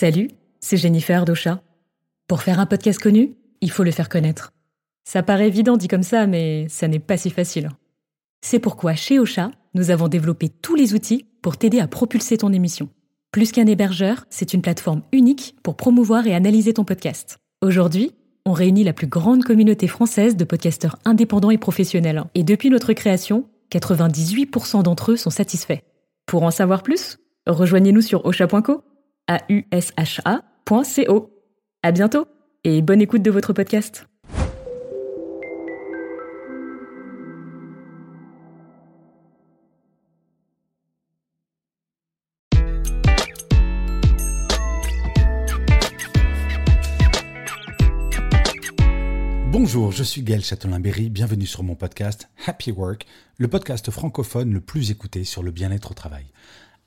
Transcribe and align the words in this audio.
Salut, 0.00 0.30
c'est 0.60 0.78
Jennifer 0.78 1.26
Docha. 1.26 1.62
Pour 2.26 2.40
faire 2.40 2.58
un 2.58 2.64
podcast 2.64 2.98
connu, 2.98 3.34
il 3.60 3.70
faut 3.70 3.82
le 3.82 3.90
faire 3.90 4.08
connaître. 4.08 4.54
Ça 5.04 5.22
paraît 5.22 5.48
évident 5.48 5.76
dit 5.76 5.88
comme 5.88 6.02
ça, 6.02 6.26
mais 6.26 6.66
ça 6.70 6.88
n'est 6.88 6.98
pas 6.98 7.18
si 7.18 7.28
facile. 7.28 7.68
C'est 8.40 8.60
pourquoi 8.60 8.94
chez 8.94 9.18
Ocha, 9.18 9.50
nous 9.74 9.90
avons 9.90 10.08
développé 10.08 10.48
tous 10.48 10.74
les 10.74 10.94
outils 10.94 11.26
pour 11.42 11.58
t'aider 11.58 11.80
à 11.80 11.86
propulser 11.86 12.38
ton 12.38 12.50
émission. 12.50 12.88
Plus 13.30 13.52
qu'un 13.52 13.66
hébergeur, 13.66 14.24
c'est 14.30 14.54
une 14.54 14.62
plateforme 14.62 15.02
unique 15.12 15.54
pour 15.62 15.76
promouvoir 15.76 16.26
et 16.26 16.34
analyser 16.34 16.72
ton 16.72 16.84
podcast. 16.84 17.36
Aujourd'hui, 17.60 18.12
on 18.46 18.54
réunit 18.54 18.84
la 18.84 18.94
plus 18.94 19.06
grande 19.06 19.44
communauté 19.44 19.86
française 19.86 20.34
de 20.34 20.44
podcasteurs 20.44 20.98
indépendants 21.04 21.50
et 21.50 21.58
professionnels. 21.58 22.24
Et 22.34 22.42
depuis 22.42 22.70
notre 22.70 22.94
création, 22.94 23.44
98% 23.70 24.82
d'entre 24.82 25.12
eux 25.12 25.16
sont 25.18 25.28
satisfaits. 25.28 25.82
Pour 26.24 26.44
en 26.44 26.50
savoir 26.50 26.82
plus, 26.82 27.18
rejoignez-nous 27.46 28.00
sur 28.00 28.24
osha.co, 28.24 28.82
a 29.30 29.38
u 29.48 29.64
s 29.70 29.92
h 29.96 30.20
-A 30.24 30.42
À 31.82 31.92
bientôt 31.92 32.26
et 32.64 32.82
bonne 32.82 33.00
écoute 33.00 33.22
de 33.22 33.30
votre 33.30 33.52
podcast. 33.52 34.06
Bonjour, 49.52 49.92
je 49.92 50.02
suis 50.02 50.22
Gaël 50.22 50.42
Châtelain-Berry, 50.42 51.10
bienvenue 51.10 51.46
sur 51.46 51.62
mon 51.62 51.76
podcast 51.76 52.28
Happy 52.46 52.72
Work, 52.72 53.06
le 53.38 53.46
podcast 53.46 53.90
francophone 53.92 54.52
le 54.52 54.60
plus 54.60 54.90
écouté 54.90 55.22
sur 55.22 55.44
le 55.44 55.52
bien-être 55.52 55.92
au 55.92 55.94
travail. 55.94 56.24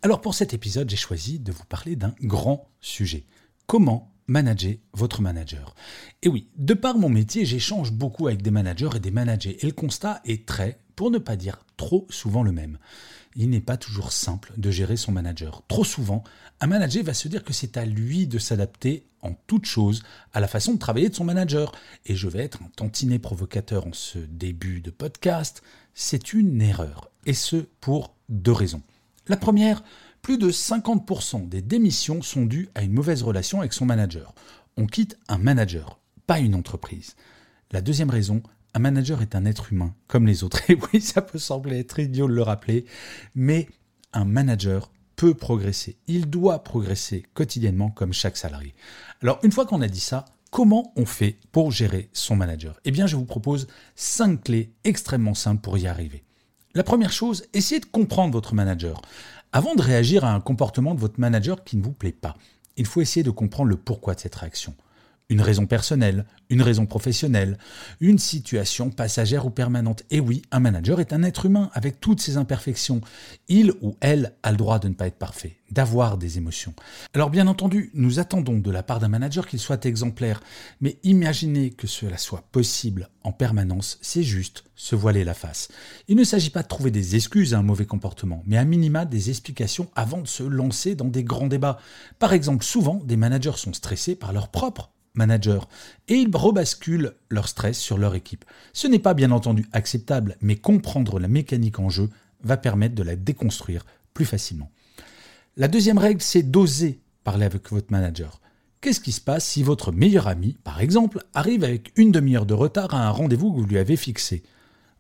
Alors 0.04 0.20
pour 0.20 0.36
cet 0.36 0.54
épisode, 0.54 0.90
j'ai 0.90 0.98
choisi 0.98 1.40
de 1.40 1.54
vous 1.54 1.64
parler 1.64 1.96
d'un 1.96 2.14
grand 2.22 2.70
sujet. 2.82 3.26
Comment 3.68 4.12
manager 4.28 4.76
votre 4.92 5.22
manager? 5.22 5.76
Et 6.22 6.28
oui, 6.28 6.50
de 6.58 6.74
par 6.74 6.98
mon 6.98 7.08
métier, 7.08 7.46
j'échange 7.46 7.94
beaucoup 7.94 8.28
avec 8.28 8.42
des 8.42 8.52
managers 8.52 8.90
et 8.98 9.00
des 9.00 9.12
managers, 9.12 9.58
et 9.62 9.66
le 9.66 9.72
constat 9.72 10.20
est 10.26 10.46
très, 10.46 10.82
pour 10.98 11.10
ne 11.10 11.20
pas 11.20 11.38
dire 11.38 11.66
trop 11.78 12.06
souvent 12.10 12.44
le 12.44 12.52
même 12.52 12.78
il 13.36 13.50
n'est 13.50 13.62
pas 13.62 13.78
toujours 13.78 14.12
simple 14.12 14.54
de 14.58 14.72
gérer 14.72 14.98
son 14.98 15.12
manager. 15.12 15.64
Trop 15.68 15.84
souvent, 15.84 16.24
un 16.60 16.68
manager 16.68 17.04
va 17.04 17.14
se 17.14 17.28
dire 17.28 17.44
que 17.44 17.54
c'est 17.54 17.78
à 17.78 17.86
lui 17.86 18.28
de 18.28 18.38
s'adapter 18.38 19.06
en 19.22 19.34
toute 19.48 19.66
chose 19.66 20.04
à 20.34 20.40
la 20.40 20.48
façon 20.48 20.74
de 20.74 20.80
travailler 20.80 21.10
de 21.10 21.16
son 21.16 21.24
manager. 21.24 21.72
Et 22.06 22.16
je 22.16 22.28
vais 22.28 22.44
être 22.44 22.62
un 22.62 22.70
tantinet 22.76 23.20
provocateur 23.20 23.88
en 23.88 23.94
ce 23.94 24.20
début 24.20 24.82
de 24.82 24.92
podcast. 24.92 25.64
C'est 25.94 26.34
une 26.34 26.62
erreur. 26.62 27.10
Et 27.26 27.34
ce, 27.34 27.56
pour 27.80 28.16
deux 28.30 28.52
raisons. 28.52 28.82
La 29.28 29.38
première, 29.38 29.84
plus 30.22 30.38
de 30.38 30.52
50% 30.52 31.48
des 31.48 31.62
démissions 31.62 32.22
sont 32.22 32.46
dues 32.46 32.70
à 32.76 32.84
une 32.84 32.94
mauvaise 32.94 33.24
relation 33.24 33.60
avec 33.60 33.74
son 33.74 33.86
manager. 33.86 34.34
On 34.78 34.86
quitte 34.86 35.18
un 35.28 35.38
manager, 35.38 36.00
pas 36.28 36.40
une 36.40 36.56
entreprise. 36.56 37.16
La 37.72 37.82
deuxième 37.82 38.10
raison, 38.10 38.44
un 38.74 38.80
manager 38.80 39.22
est 39.22 39.36
un 39.36 39.46
être 39.46 39.72
humain 39.72 39.96
comme 40.08 40.28
les 40.28 40.44
autres. 40.44 40.60
Et 40.70 40.78
oui, 40.94 41.00
ça 41.00 41.22
peut 41.22 41.40
sembler 41.40 41.80
être 41.80 42.00
idiot 42.00 42.28
de 42.28 42.34
le 42.34 42.42
rappeler, 42.42 42.86
mais 43.36 43.70
un 44.12 44.26
manager 44.26 44.92
peut 45.16 45.34
progresser. 45.34 45.98
Il 46.08 46.30
doit 46.30 46.64
progresser 46.64 47.24
quotidiennement 47.34 47.92
comme 47.92 48.14
chaque 48.14 48.38
salarié. 48.38 48.76
Alors, 49.22 49.40
une 49.44 49.52
fois 49.52 49.66
qu'on 49.66 49.82
a 49.82 49.88
dit 49.88 50.00
ça, 50.00 50.26
comment 50.52 50.92
on 50.96 51.06
fait 51.06 51.40
pour 51.52 51.72
gérer 51.72 52.10
son 52.14 52.36
manager? 52.36 52.80
Eh 52.84 52.92
bien, 52.92 53.08
je 53.08 53.16
vous 53.16 53.26
propose 53.26 53.68
cinq 53.96 54.44
clés 54.44 54.74
extrêmement 54.84 55.34
simples 55.34 55.62
pour 55.62 55.78
y 55.78 55.88
arriver. 55.88 56.24
La 56.76 56.84
première 56.84 57.12
chose, 57.12 57.46
essayez 57.54 57.80
de 57.80 57.86
comprendre 57.86 58.34
votre 58.34 58.56
manager. 58.56 59.00
Avant 59.52 59.76
de 59.76 59.82
réagir 59.84 60.26
à 60.26 60.34
un 60.34 60.40
comportement 60.40 60.96
de 60.96 61.00
votre 61.00 61.20
manager 61.20 61.64
qui 61.64 61.78
ne 61.78 61.84
vous 61.84 61.92
plaît 61.92 62.12
pas, 62.12 62.36
il 62.78 62.88
faut 62.88 63.00
essayer 63.00 63.22
de 63.22 63.30
comprendre 63.30 63.70
le 63.70 63.76
pourquoi 63.76 64.16
de 64.16 64.20
cette 64.20 64.34
réaction 64.34 64.74
une 65.30 65.42
raison 65.42 65.66
personnelle, 65.66 66.26
une 66.50 66.62
raison 66.62 66.86
professionnelle, 66.86 67.58
une 68.00 68.20
situation 68.20 68.92
passagère 68.92 69.46
ou 69.46 69.50
permanente. 69.50 70.04
Et 70.12 70.20
oui, 70.20 70.44
un 70.52 70.60
manager 70.60 71.00
est 71.00 71.14
un 71.14 71.24
être 71.24 71.46
humain 71.46 71.70
avec 71.74 72.00
toutes 72.00 72.22
ses 72.22 72.38
imperfections. 72.38 73.02
Il 73.48 73.74
ou 73.82 73.96
elle 74.02 74.36
a 74.44 74.52
le 74.52 74.58
droit 74.58 74.80
de 74.80 74.88
ne 74.88 74.94
pas 74.94 75.08
être 75.08 75.18
parfait, 75.18 75.58
d'avoir 75.72 76.18
des 76.18 76.38
émotions. 76.38 76.74
Alors 77.14 77.30
bien 77.30 77.48
entendu, 77.48 77.90
nous 77.94 78.20
attendons 78.20 78.60
de 78.60 78.72
la 78.72 78.84
part 78.84 79.00
d'un 79.00 79.08
manager 79.08 79.48
qu'il 79.48 79.60
soit 79.60 79.86
exemplaire, 79.86 80.42
mais 80.82 80.98
imaginez 81.04 81.72
que 81.72 81.88
cela 81.88 82.18
soit 82.18 82.44
possible 82.52 83.10
en 83.24 83.32
permanence, 83.32 83.98
c'est 84.02 84.24
juste 84.24 84.66
se 84.76 84.96
voiler 84.96 85.24
la 85.24 85.34
face. 85.34 85.70
Il 86.08 86.18
ne 86.18 86.24
s'agit 86.24 86.50
pas 86.50 86.62
de 86.62 86.68
trouver 86.68 86.92
des 86.92 87.16
excuses 87.16 87.54
à 87.54 87.60
un 87.60 87.64
mauvais 87.64 87.86
comportement, 87.86 88.44
mais 88.46 88.58
à 88.58 88.66
minima 88.66 89.06
des 89.06 89.30
explications 89.30 89.90
avant 89.96 90.22
de 90.22 90.28
se 90.28 90.44
lancer 90.44 90.96
dans 90.96 91.08
des 91.08 91.24
grands 91.24 91.48
débats. 91.48 91.80
Par 92.20 92.34
exemple, 92.34 92.66
souvent, 92.66 93.02
des 93.06 93.18
managers 93.18 93.54
sont 93.56 93.74
stressés 93.74 94.16
par 94.16 94.34
leur 94.34 94.50
propre 94.50 94.93
manager 95.16 95.68
et 96.08 96.16
ils 96.16 96.36
rebasculent 96.36 97.14
leur 97.30 97.48
stress 97.48 97.78
sur 97.78 97.98
leur 97.98 98.16
équipe. 98.16 98.46
Ce 98.74 98.88
n'est 98.88 99.00
pas 99.00 99.14
bien 99.14 99.32
entendu 99.32 99.66
acceptable, 99.72 100.38
mais 100.42 100.56
comprendre 100.56 101.20
la 101.20 101.28
mécanique 101.28 101.80
en 101.80 101.90
jeu 101.90 102.10
va 102.44 102.58
permettre 102.58 102.96
de 102.96 103.04
la 103.04 103.16
déconstruire 103.16 103.86
plus 104.14 104.26
facilement. 104.26 104.70
La 105.56 105.68
deuxième 105.68 105.98
règle, 105.98 106.22
c'est 106.22 106.44
d'oser 106.44 107.00
parler 107.24 107.46
avec 107.46 107.70
votre 107.70 107.92
manager. 107.92 108.42
Qu'est-ce 108.82 109.00
qui 109.00 109.14
se 109.14 109.22
passe 109.22 109.46
si 109.46 109.64
votre 109.64 109.92
meilleur 109.92 110.28
ami, 110.28 110.58
par 110.64 110.82
exemple, 110.82 111.24
arrive 111.34 111.64
avec 111.64 111.94
une 111.96 112.12
demi-heure 112.12 112.46
de 112.46 112.54
retard 112.54 112.94
à 112.94 113.08
un 113.08 113.12
rendez-vous 113.12 113.54
que 113.54 113.60
vous 113.60 113.66
lui 113.66 113.78
avez 113.78 113.96
fixé? 113.96 114.44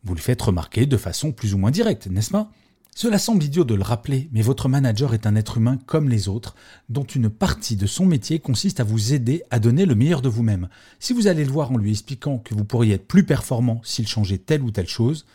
Vous 0.06 0.16
le 0.16 0.22
faites 0.22 0.41
remarquer 0.41 0.85
de 0.85 0.97
façon 0.97 1.31
plus 1.31 1.53
ou 1.53 1.57
moins 1.57 1.72
directe, 1.72 2.07
n'est-ce 2.07 2.31
pas? 2.31 2.50
Cela 2.96 3.18
semble 3.18 3.44
idiot 3.44 3.64
de 3.64 3.74
le 3.74 3.81
rappeler, 3.81 4.30
mais 4.31 4.44
votre 4.44 4.70
manager 4.70 5.16
est 5.16 5.26
un 5.26 5.36
être 5.36 5.58
humain 5.58 5.80
comme 5.88 6.09
les 6.09 6.28
autres, 6.28 6.56
dont 6.90 7.04
une 7.04 7.30
partie 7.30 7.76
de 7.76 7.88
son 7.88 8.06
métier 8.06 8.38
consiste 8.38 8.80
à 8.80 8.84
vous 8.84 9.14
aider 9.14 9.44
à 9.50 9.59
donner 9.59 9.86
le 9.86 9.96
meilleur 9.96 10.22
de 10.22 10.30
vous-même. 10.30 10.70
Si 11.00 11.12
vous 11.12 11.26
allez 11.26 11.44
le 11.44 11.52
voir 11.52 11.72
en 11.72 11.78
lui 11.78 11.90
expliquant 11.90 12.38
que 12.38 12.54
vous 12.54 12.66
pourriez 12.66 12.94
être 12.94 13.08
plus 13.08 13.26
performant 13.26 13.81
s'il 13.84 14.08
changeait 14.08 14.38
telle 14.38 14.62
ou 14.62 14.70
telle 14.70 14.88
chose, 14.88 15.26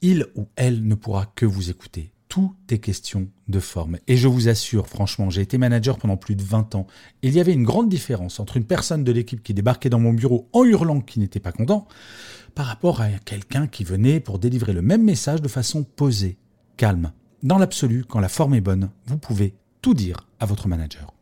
il 0.00 0.26
ou 0.34 0.48
elle 0.56 0.86
ne 0.86 0.94
pourra 0.94 1.26
que 1.26 1.44
vous 1.44 1.68
écouter. 1.68 2.12
Tout 2.30 2.54
est 2.70 2.78
question 2.78 3.28
de 3.48 3.60
forme. 3.60 3.98
Et 4.06 4.16
je 4.16 4.28
vous 4.28 4.48
assure, 4.48 4.88
franchement, 4.88 5.28
j'ai 5.28 5.42
été 5.42 5.58
manager 5.58 5.98
pendant 5.98 6.16
plus 6.16 6.36
de 6.36 6.42
20 6.42 6.76
ans. 6.76 6.86
Il 7.22 7.34
y 7.34 7.40
avait 7.40 7.52
une 7.52 7.64
grande 7.64 7.90
différence 7.90 8.40
entre 8.40 8.56
une 8.56 8.64
personne 8.64 9.04
de 9.04 9.12
l'équipe 9.12 9.42
qui 9.42 9.52
débarquait 9.52 9.90
dans 9.90 9.98
mon 9.98 10.14
bureau 10.14 10.48
en 10.54 10.64
hurlant 10.64 11.00
qu'il 11.02 11.20
n'était 11.20 11.40
pas 11.40 11.52
content, 11.52 11.86
par 12.54 12.66
rapport 12.66 13.02
à 13.02 13.10
quelqu'un 13.24 13.66
qui 13.66 13.84
venait 13.84 14.20
pour 14.20 14.38
délivrer 14.38 14.72
le 14.72 14.80
même 14.80 15.02
message 15.02 15.42
de 15.42 15.48
façon 15.48 15.84
posée 15.84 16.38
calme. 16.80 17.12
Dans 17.42 17.58
l'absolu, 17.58 18.06
quand 18.08 18.20
la 18.20 18.30
forme 18.30 18.54
est 18.54 18.62
bonne, 18.62 18.88
vous 19.04 19.18
pouvez 19.18 19.52
tout 19.82 19.92
dire 19.92 20.26
à 20.38 20.46
votre 20.46 20.66
manager. 20.66 21.12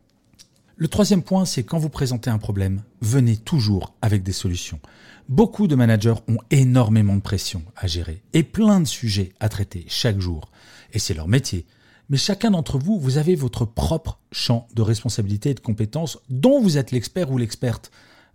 Le 0.77 0.87
troisième 0.87 1.21
point, 1.21 1.43
c'est 1.43 1.65
quand 1.65 1.77
vous 1.77 1.89
présentez 1.89 2.29
un 2.29 2.37
problème, 2.37 2.81
venez 3.01 3.35
toujours 3.35 3.93
avec 4.01 4.23
des 4.23 4.31
solutions. 4.31 4.79
Beaucoup 5.27 5.67
de 5.67 5.75
managers 5.75 6.15
ont 6.29 6.37
énormément 6.49 7.17
de 7.17 7.21
pression 7.21 7.61
à 7.75 7.87
gérer 7.87 8.23
et 8.31 8.43
plein 8.43 8.79
de 8.79 8.87
sujets 8.87 9.33
à 9.41 9.49
traiter 9.49 9.83
chaque 9.89 10.21
jour. 10.21 10.49
Et 10.93 10.99
c'est 10.99 11.13
leur 11.13 11.27
métier. 11.27 11.65
Mais 12.07 12.15
chacun 12.15 12.51
d'entre 12.51 12.77
vous, 12.79 12.97
vous 12.97 13.17
avez 13.17 13.35
votre 13.35 13.65
propre 13.65 14.17
champ 14.31 14.65
de 14.75 14.81
responsabilité 14.81 15.49
et 15.49 15.55
de 15.55 15.59
compétences 15.59 16.19
dont 16.29 16.61
vous 16.61 16.77
êtes 16.77 16.91
l'expert 16.91 17.31
ou 17.31 17.37
l'experte. 17.37 17.91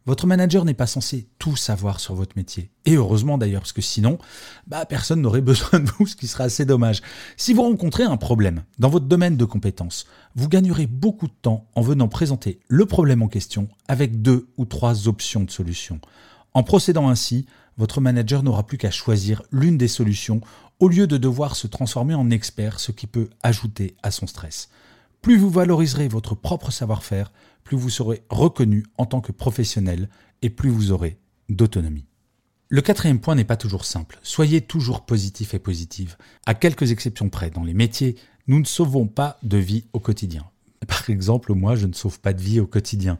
Votre 0.07 0.27
manager 0.27 0.67
n'est 0.67 0.75
pas 0.75 0.87
censé 0.87 1.29
tout 1.39 1.57
savoir 1.57 1.99
sur 1.99 2.15
votre 2.15 2.37
métier. 2.37 2.71
Et 2.85 2.97
heureusement 2.97 3.39
d'ailleurs, 3.39 3.63
parce 3.63 3.73
que 3.73 3.81
sinon, 3.81 4.19
bah, 4.67 4.85
personne 4.85 5.23
n'aurait 5.23 5.41
besoin 5.43 5.81
de 5.81 5.91
vous, 5.91 6.07
ce 6.07 6.15
qui 6.15 6.27
serait 6.27 6.45
assez 6.45 6.67
dommage. 6.67 7.01
Si 7.39 7.55
vous 7.55 7.63
rencontrez 7.63 8.05
un 8.05 8.19
problème 8.19 8.65
dans 8.79 8.91
votre 8.91 9.07
domaine 9.07 9.39
de 9.39 9.45
compétences, 9.47 10.05
vous 10.35 10.49
gagnerez 10.49 10.87
beaucoup 10.87 11.27
de 11.27 11.35
temps 11.41 11.67
en 11.75 11.81
venant 11.81 12.09
présenter 12.09 12.61
le 12.69 12.85
problème 12.85 13.23
en 13.23 13.29
question 13.29 13.69
avec 13.89 14.21
deux 14.21 14.49
ou 14.59 14.67
trois 14.67 15.09
options 15.09 15.45
de 15.45 15.51
solution. 15.51 16.01
En 16.53 16.63
procédant 16.63 17.09
ainsi, 17.09 17.47
votre 17.79 18.01
manager 18.01 18.43
n'aura 18.43 18.67
plus 18.67 18.79
qu'à 18.79 18.91
choisir 18.91 19.43
l'une 19.51 19.79
des 19.79 19.89
solutions 19.89 20.41
au 20.81 20.89
lieu 20.89 21.07
de 21.07 21.17
devoir 21.17 21.57
se 21.57 21.67
transformer 21.67 22.15
en 22.15 22.31
expert, 22.31 22.79
ce 22.79 22.93
qui 22.93 23.07
peut 23.07 23.31
ajouter 23.43 23.97
à 24.03 24.11
son 24.11 24.27
stress. 24.27 24.69
Plus 25.25 25.39
vous 25.39 25.49
valoriserez 25.49 26.07
votre 26.07 26.35
propre 26.35 26.71
savoir-faire, 26.71 27.33
plus 27.63 27.79
vous 27.79 27.89
serez 27.89 28.23
reconnu 28.29 28.85
en 28.99 29.07
tant 29.07 29.23
que 29.23 29.33
professionnel 29.33 30.11
et 30.43 30.51
plus 30.51 30.69
vous 30.69 30.93
aurez 30.93 31.17
d'autonomie. 31.49 32.05
Le 32.69 32.83
quatrième 32.83 33.21
point 33.21 33.35
n'est 33.35 33.43
pas 33.43 33.57
toujours 33.57 33.87
simple. 33.87 34.19
Soyez 34.23 34.61
toujours 34.61 35.07
positif 35.07 35.55
et 35.55 35.59
positive. 35.59 36.19
À 36.45 36.53
quelques 36.53 36.93
exceptions 36.93 37.31
près, 37.31 37.49
dans 37.49 37.65
les 37.65 37.73
métiers, 37.73 38.17
nous 38.49 38.59
ne 38.59 38.67
sauvons 38.67 39.07
pas 39.07 39.39
de 39.43 39.57
vie 39.57 39.87
au 39.95 39.99
quotidien. 39.99 40.45
Par 40.87 41.09
exemple, 41.09 41.55
moi, 41.55 41.75
je 41.75 41.87
ne 41.87 41.95
sauve 41.95 42.21
pas 42.21 42.35
de 42.35 42.43
vie 42.43 42.61
au 42.61 42.67
quotidien. 42.67 43.19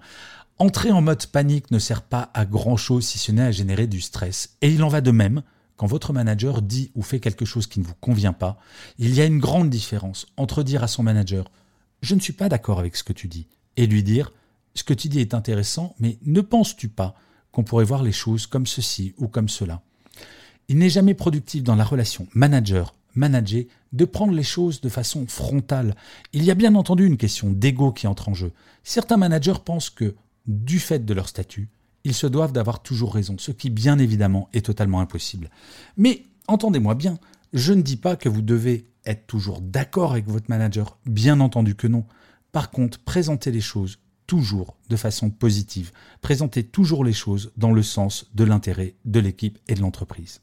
Entrer 0.59 0.93
en 0.93 1.01
mode 1.01 1.25
panique 1.29 1.71
ne 1.71 1.79
sert 1.79 2.03
pas 2.03 2.31
à 2.35 2.45
grand 2.45 2.77
chose 2.77 3.07
si 3.07 3.17
ce 3.17 3.33
n'est 3.33 3.41
à 3.41 3.51
générer 3.51 3.87
du 3.87 4.03
stress. 4.03 4.59
Et 4.61 4.69
il 4.69 4.83
en 4.83 4.89
va 4.89 5.01
de 5.01 5.11
même 5.11 5.43
quand 5.79 5.87
votre 5.87 6.13
manager 6.13 6.61
dit 6.61 6.91
ou 6.95 7.01
fait 7.01 7.19
quelque 7.19 7.47
chose 7.47 7.67
qui 7.67 7.81
ne 7.81 7.87
vous 7.87 7.97
convient 7.99 8.35
pas. 8.35 8.59
Il 8.99 9.15
y 9.15 9.23
a 9.23 9.25
une 9.25 9.39
grande 9.39 9.71
différence 9.71 10.27
entre 10.37 10.63
dire 10.63 10.85
à 10.85 10.87
son 10.87 11.03
manager 11.03 11.51
Je 12.05 12.15
ne 12.15 12.21
suis 12.21 12.35
pas 12.35 12.51
d'accord 12.51 12.81
avec 12.81 12.97
ce 12.97 13.03
que 13.03 13.15
tu 13.15 13.29
dis 13.29 13.47
et 13.79 13.87
lui 13.87 14.03
dire 14.03 14.31
Ce 14.75 14.85
que 14.85 14.93
tu 14.93 15.09
dis 15.09 15.21
est 15.21 15.33
intéressant, 15.33 15.95
mais 15.99 16.19
ne 16.27 16.43
penses-tu 16.43 16.89
pas 16.89 17.15
qu'on 17.51 17.65
pourrait 17.65 17.87
voir 17.87 18.03
les 18.03 18.13
choses 18.13 18.47
comme 18.47 18.67
ceci 18.67 19.15
ou 19.17 19.27
comme 19.27 19.49
cela? 19.49 19.81
Il 20.69 20.77
n'est 20.77 20.91
jamais 20.91 21.15
productif 21.15 21.63
dans 21.63 21.77
la 21.77 21.85
relation 21.85 22.29
manager-manager 22.35 23.65
de 23.95 24.05
prendre 24.05 24.35
les 24.35 24.43
choses 24.43 24.83
de 24.83 24.91
façon 24.91 25.27
frontale. 25.27 25.97
Il 26.35 26.45
y 26.45 26.51
a 26.51 26.55
bien 26.55 26.75
entendu 26.75 27.07
une 27.07 27.17
question 27.17 27.51
d'ego 27.51 27.91
qui 27.91 28.07
entre 28.07 28.29
en 28.29 28.35
jeu. 28.35 28.53
Certains 28.83 29.17
managers 29.17 29.63
pensent 29.65 29.89
que, 29.89 30.15
du 30.47 30.81
fait 30.81 31.07
de 31.07 31.15
leur 31.15 31.31
statut, 31.31 31.71
ils 32.05 32.13
se 32.13 32.27
doivent 32.27 32.53
d'avoir 32.53 32.83
toujours 32.83 33.15
raison, 33.15 33.37
ce 33.39 33.51
qui 33.51 33.71
bien 33.71 33.99
évidemment 33.99 34.51
est 34.53 34.67
totalement 34.67 35.01
impossible. 35.01 35.49
Mais 35.97 36.25
entendez-moi 36.49 36.97
bien, 36.97 37.19
je 37.55 37.73
ne 37.73 37.81
dis 37.81 37.97
pas 37.97 38.17
que 38.17 38.29
vous 38.29 38.43
devez 38.43 38.85
être 39.07 39.27
toujours 39.27 39.61
d'accord 39.61 40.13
avec 40.13 40.29
votre 40.29 40.49
manager, 40.49 40.99
bien 41.07 41.41
entendu 41.41 41.75
que 41.75 41.87
non. 41.87 42.05
Par 42.53 42.71
contre, 42.71 42.99
présentez 43.01 43.51
les 43.51 43.61
choses 43.61 43.99
toujours 44.27 44.77
de 44.89 44.97
façon 44.97 45.31
positive. 45.31 45.93
Présentez 46.21 46.65
toujours 46.65 47.05
les 47.05 47.13
choses 47.13 47.53
dans 47.57 47.73
le 47.73 47.83
sens 47.83 48.31
de 48.35 48.45
l'intérêt 48.45 48.95
de 49.05 49.21
l'équipe 49.21 49.59
et 49.69 49.75
de 49.75 49.81
l'entreprise. 49.81 50.41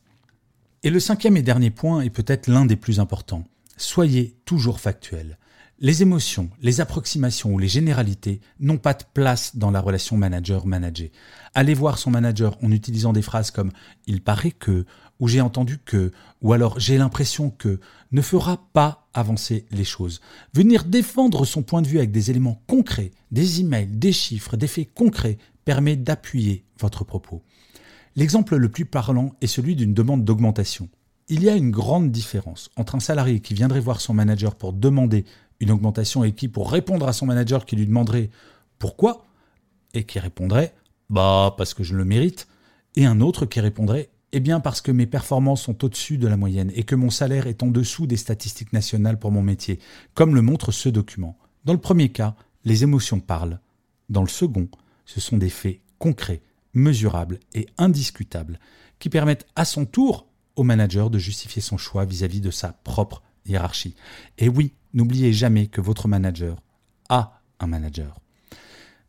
Et 0.83 0.89
le 0.89 0.99
cinquième 0.99 1.37
et 1.37 1.41
dernier 1.41 1.71
point 1.71 2.01
est 2.01 2.09
peut-être 2.09 2.47
l'un 2.47 2.65
des 2.65 2.75
plus 2.75 2.99
importants. 2.99 3.43
Soyez 3.77 4.35
toujours 4.45 4.79
factuel. 4.79 5.37
Les 5.83 6.03
émotions, 6.03 6.51
les 6.61 6.79
approximations 6.79 7.55
ou 7.55 7.57
les 7.57 7.67
généralités 7.67 8.39
n'ont 8.59 8.77
pas 8.77 8.93
de 8.93 9.03
place 9.15 9.55
dans 9.55 9.71
la 9.71 9.81
relation 9.81 10.15
manager-manager. 10.15 11.09
Allez 11.55 11.73
voir 11.73 11.97
son 11.97 12.11
manager 12.11 12.55
en 12.61 12.69
utilisant 12.69 13.13
des 13.13 13.23
phrases 13.23 13.49
comme 13.49 13.71
il 14.05 14.21
paraît 14.21 14.51
que, 14.51 14.85
ou 15.19 15.27
j'ai 15.27 15.41
entendu 15.41 15.79
que, 15.79 16.11
ou 16.43 16.53
alors 16.53 16.79
j'ai 16.79 16.99
l'impression 16.99 17.49
que, 17.49 17.79
ne 18.11 18.21
fera 18.21 18.67
pas 18.73 19.07
avancer 19.15 19.65
les 19.71 19.83
choses. 19.83 20.21
Venir 20.53 20.83
défendre 20.83 21.45
son 21.45 21.63
point 21.63 21.81
de 21.81 21.87
vue 21.87 21.97
avec 21.97 22.11
des 22.11 22.29
éléments 22.29 22.61
concrets, 22.67 23.09
des 23.31 23.61
emails, 23.61 23.87
des 23.87 24.13
chiffres, 24.13 24.57
des 24.57 24.67
faits 24.67 24.93
concrets, 24.93 25.39
permet 25.65 25.95
d'appuyer 25.95 26.63
votre 26.79 27.03
propos. 27.03 27.41
L'exemple 28.15 28.55
le 28.55 28.69
plus 28.69 28.85
parlant 28.85 29.33
est 29.41 29.47
celui 29.47 29.75
d'une 29.75 29.95
demande 29.95 30.25
d'augmentation. 30.25 30.89
Il 31.27 31.43
y 31.43 31.49
a 31.49 31.55
une 31.55 31.71
grande 31.71 32.11
différence 32.11 32.69
entre 32.75 32.93
un 32.93 32.99
salarié 32.99 33.39
qui 33.39 33.55
viendrait 33.55 33.79
voir 33.79 33.99
son 33.99 34.13
manager 34.13 34.53
pour 34.53 34.73
demander 34.73 35.25
une 35.61 35.71
augmentation 35.71 36.25
et 36.25 36.33
qui, 36.33 36.49
pour 36.49 36.69
répondre 36.69 37.07
à 37.07 37.13
son 37.13 37.25
manager 37.25 37.65
qui 37.65 37.77
lui 37.77 37.87
demanderait 37.87 38.29
pourquoi, 38.79 39.25
et 39.93 40.03
qui 40.03 40.19
répondrait 40.19 40.73
bah 41.09 41.53
parce 41.57 41.73
que 41.73 41.83
je 41.83 41.95
le 41.95 42.05
mérite, 42.05 42.47
et 42.95 43.05
un 43.05 43.21
autre 43.21 43.45
qui 43.45 43.59
répondrait 43.59 44.09
eh 44.33 44.39
bien 44.39 44.59
parce 44.59 44.81
que 44.81 44.91
mes 44.91 45.05
performances 45.05 45.63
sont 45.63 45.83
au-dessus 45.83 46.17
de 46.17 46.27
la 46.27 46.37
moyenne 46.37 46.71
et 46.73 46.83
que 46.83 46.95
mon 46.95 47.09
salaire 47.09 47.47
est 47.47 47.63
en 47.63 47.67
dessous 47.67 48.07
des 48.07 48.17
statistiques 48.17 48.71
nationales 48.71 49.19
pour 49.19 49.31
mon 49.31 49.41
métier, 49.41 49.79
comme 50.13 50.35
le 50.35 50.41
montre 50.41 50.71
ce 50.71 50.89
document. 50.89 51.37
Dans 51.65 51.73
le 51.73 51.79
premier 51.79 52.09
cas, 52.09 52.35
les 52.63 52.83
émotions 52.83 53.19
parlent. 53.19 53.59
Dans 54.09 54.21
le 54.21 54.29
second, 54.29 54.69
ce 55.05 55.19
sont 55.19 55.37
des 55.37 55.49
faits 55.49 55.81
concrets, 55.99 56.41
mesurables 56.73 57.39
et 57.53 57.67
indiscutables 57.77 58.59
qui 58.99 59.09
permettent 59.09 59.47
à 59.55 59.65
son 59.65 59.85
tour 59.85 60.27
au 60.55 60.63
manager 60.63 61.09
de 61.09 61.19
justifier 61.19 61.61
son 61.61 61.77
choix 61.77 62.05
vis-à-vis 62.05 62.39
-vis 62.39 62.43
de 62.43 62.51
sa 62.51 62.71
propre 62.71 63.21
hiérarchie. 63.45 63.95
Et 64.37 64.47
oui, 64.47 64.73
n'oubliez 64.93 65.33
jamais 65.33 65.67
que 65.67 65.81
votre 65.81 66.07
manager 66.07 66.61
a 67.09 67.41
un 67.59 67.67
manager. 67.67 68.19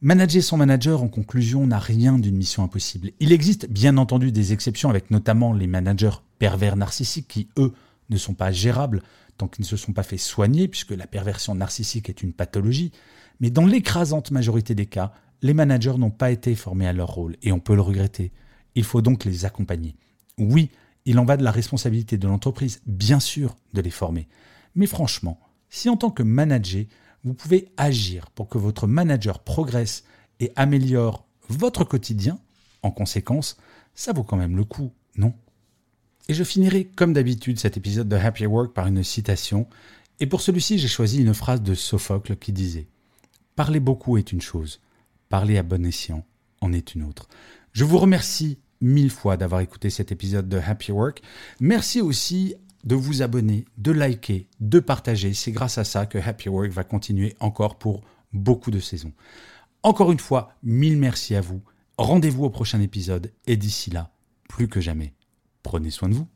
Manager 0.00 0.42
son 0.42 0.56
manager, 0.56 1.02
en 1.02 1.08
conclusion, 1.08 1.66
n'a 1.66 1.78
rien 1.78 2.18
d'une 2.18 2.36
mission 2.36 2.64
impossible. 2.64 3.12
Il 3.20 3.32
existe 3.32 3.68
bien 3.70 3.96
entendu 3.96 4.32
des 4.32 4.52
exceptions, 4.52 4.90
avec 4.90 5.10
notamment 5.12 5.52
les 5.52 5.68
managers 5.68 6.22
pervers 6.40 6.76
narcissiques 6.76 7.28
qui, 7.28 7.48
eux, 7.56 7.72
ne 8.10 8.16
sont 8.16 8.34
pas 8.34 8.50
gérables 8.50 9.02
tant 9.38 9.48
qu'ils 9.48 9.62
ne 9.62 9.68
se 9.68 9.76
sont 9.76 9.92
pas 9.92 10.02
fait 10.02 10.18
soigner, 10.18 10.68
puisque 10.68 10.90
la 10.90 11.06
perversion 11.06 11.54
narcissique 11.54 12.08
est 12.08 12.22
une 12.22 12.32
pathologie. 12.32 12.92
Mais 13.40 13.50
dans 13.50 13.64
l'écrasante 13.64 14.30
majorité 14.30 14.74
des 14.74 14.86
cas, 14.86 15.12
les 15.40 15.54
managers 15.54 15.98
n'ont 15.98 16.10
pas 16.10 16.30
été 16.30 16.54
formés 16.54 16.86
à 16.86 16.92
leur 16.92 17.08
rôle, 17.08 17.36
et 17.42 17.52
on 17.52 17.60
peut 17.60 17.74
le 17.74 17.80
regretter. 17.80 18.32
Il 18.74 18.84
faut 18.84 19.02
donc 19.02 19.24
les 19.24 19.44
accompagner. 19.44 19.96
Oui, 20.38 20.70
il 21.04 21.18
en 21.18 21.24
va 21.24 21.36
de 21.36 21.44
la 21.44 21.50
responsabilité 21.50 22.18
de 22.18 22.26
l'entreprise, 22.26 22.80
bien 22.86 23.20
sûr, 23.20 23.56
de 23.72 23.80
les 23.80 23.90
former. 23.90 24.28
Mais 24.74 24.86
franchement, 24.86 25.38
si 25.72 25.88
en 25.88 25.96
tant 25.96 26.10
que 26.10 26.22
manager, 26.22 26.84
vous 27.24 27.32
pouvez 27.32 27.72
agir 27.78 28.30
pour 28.30 28.48
que 28.48 28.58
votre 28.58 28.86
manager 28.86 29.38
progresse 29.38 30.04
et 30.38 30.52
améliore 30.54 31.26
votre 31.48 31.82
quotidien, 31.84 32.38
en 32.82 32.90
conséquence, 32.90 33.56
ça 33.94 34.12
vaut 34.12 34.22
quand 34.22 34.36
même 34.36 34.54
le 34.54 34.64
coup, 34.64 34.92
non? 35.16 35.32
Et 36.28 36.34
je 36.34 36.44
finirai 36.44 36.84
comme 36.84 37.14
d'habitude 37.14 37.58
cet 37.58 37.78
épisode 37.78 38.08
de 38.08 38.16
Happy 38.16 38.44
Work 38.44 38.74
par 38.74 38.86
une 38.86 39.02
citation, 39.02 39.66
et 40.20 40.26
pour 40.26 40.42
celui-ci 40.42 40.78
j'ai 40.78 40.88
choisi 40.88 41.22
une 41.22 41.34
phrase 41.34 41.62
de 41.62 41.74
Sophocle 41.74 42.36
qui 42.36 42.52
disait⁇ 42.52 42.80
Parler 43.56 43.80
beaucoup 43.80 44.18
est 44.18 44.30
une 44.30 44.42
chose, 44.42 44.78
parler 45.30 45.56
à 45.56 45.62
bon 45.62 45.86
escient 45.86 46.22
en 46.60 46.74
est 46.74 46.94
une 46.94 47.04
autre⁇ 47.04 47.24
Je 47.72 47.84
vous 47.84 47.98
remercie 47.98 48.58
mille 48.82 49.10
fois 49.10 49.38
d'avoir 49.38 49.62
écouté 49.62 49.88
cet 49.88 50.12
épisode 50.12 50.48
de 50.48 50.58
Happy 50.58 50.92
Work. 50.92 51.22
Merci 51.60 52.02
aussi 52.02 52.56
de 52.84 52.94
vous 52.94 53.22
abonner, 53.22 53.64
de 53.78 53.92
liker, 53.92 54.48
de 54.60 54.80
partager. 54.80 55.34
C'est 55.34 55.52
grâce 55.52 55.78
à 55.78 55.84
ça 55.84 56.06
que 56.06 56.18
Happy 56.18 56.48
Work 56.48 56.70
va 56.70 56.84
continuer 56.84 57.34
encore 57.40 57.78
pour 57.78 58.02
beaucoup 58.32 58.70
de 58.70 58.80
saisons. 58.80 59.12
Encore 59.82 60.12
une 60.12 60.18
fois, 60.18 60.52
mille 60.62 60.96
merci 60.96 61.34
à 61.34 61.40
vous. 61.40 61.62
Rendez-vous 61.98 62.44
au 62.44 62.50
prochain 62.50 62.80
épisode 62.80 63.32
et 63.46 63.56
d'ici 63.56 63.90
là, 63.90 64.12
plus 64.48 64.68
que 64.68 64.80
jamais, 64.80 65.14
prenez 65.62 65.90
soin 65.90 66.08
de 66.08 66.14
vous. 66.14 66.28